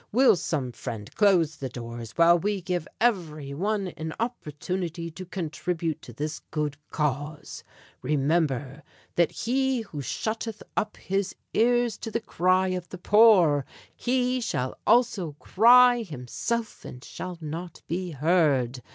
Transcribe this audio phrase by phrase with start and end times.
[0.11, 6.01] "Will some friend close the doors while we give every one an opportunity to contribute
[6.01, 7.63] to this good cause?
[8.01, 8.81] Remember
[9.13, 13.63] that he who shutteth up his ears to the cry of the poor,
[13.95, 18.81] he shall also cry himself and shall not be heard.